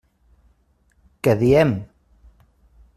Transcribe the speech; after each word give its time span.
Què 1.29 1.37
diem? 1.45 1.77